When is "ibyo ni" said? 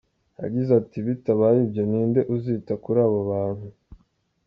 1.65-2.01